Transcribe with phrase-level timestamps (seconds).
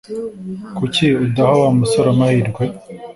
[0.77, 2.63] Kuki udaha Wa musore amahirwe?